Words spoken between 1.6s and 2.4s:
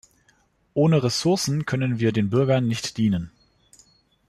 können wir den